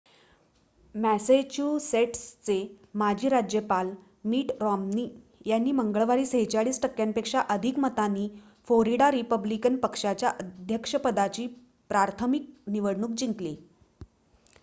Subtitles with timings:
[0.95, 2.55] मॅसेच्युसेट्सचे
[2.93, 3.91] माजी राज्यपाल
[4.25, 5.07] Mitt Romney
[5.45, 8.27] यांनी मंगळवारी ४६ टक्क्यांपेक्षा अधिक मतांनी
[8.67, 11.47] फोरिडा रिपब्लिकन पक्षाच्या अध्यक्षपदाची
[11.89, 13.55] प्राथमिक निवडणूक जिंकली